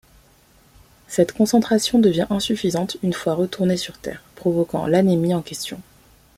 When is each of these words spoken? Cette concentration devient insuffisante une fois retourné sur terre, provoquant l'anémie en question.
Cette 1.07 1.31
concentration 1.31 1.99
devient 1.99 2.25
insuffisante 2.31 2.97
une 3.03 3.13
fois 3.13 3.35
retourné 3.35 3.77
sur 3.77 3.99
terre, 3.99 4.23
provoquant 4.35 4.87
l'anémie 4.87 5.35
en 5.35 5.43
question. 5.43 5.79